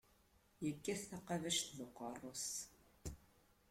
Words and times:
Yekkat 0.65 1.01
taqabact 1.09 1.67
deg 1.79 1.81
uqerru-s. 1.85 2.47